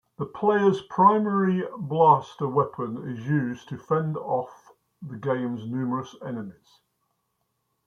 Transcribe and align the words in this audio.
The 0.17 0.25
player's 0.25 0.81
primary 0.89 1.61
blaster 1.77 2.47
weapon 2.47 3.07
is 3.07 3.27
used 3.29 3.69
to 3.69 3.77
fend 3.77 4.17
off 4.17 4.71
the 4.99 5.15
game's 5.17 5.67
numerous 5.69 6.15
enemies. 6.25 6.79